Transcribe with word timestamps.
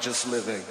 just 0.00 0.26
living. 0.28 0.63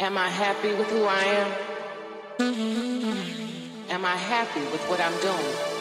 Am 0.00 0.16
I 0.16 0.28
happy 0.28 0.72
with 0.74 0.86
who 0.90 1.04
I 1.06 1.24
am? 1.24 1.52
Am 3.90 4.04
I 4.04 4.14
happy 4.14 4.60
with 4.70 4.80
what 4.88 5.00
I'm 5.00 5.20
doing? 5.20 5.77